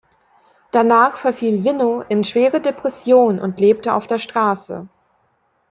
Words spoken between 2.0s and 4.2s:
in schwere Depressionen und lebte auf der